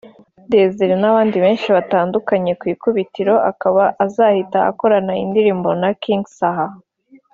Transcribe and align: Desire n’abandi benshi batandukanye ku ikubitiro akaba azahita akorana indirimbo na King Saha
Desire 0.53 0.95
n’abandi 0.99 1.37
benshi 1.45 1.67
batandukanye 1.75 2.51
ku 2.59 2.65
ikubitiro 2.73 3.35
akaba 3.51 3.83
azahita 4.05 4.59
akorana 4.71 5.13
indirimbo 5.23 5.69
na 5.81 5.89
King 6.03 6.23
Saha 6.39 6.67